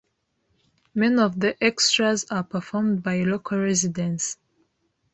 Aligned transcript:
Many 0.95 1.19
of 1.21 1.39
the 1.39 1.63
extras 1.63 2.25
are 2.31 2.43
performed 2.43 3.03
by 3.03 3.21
local 3.21 3.59
residents. 3.59 4.37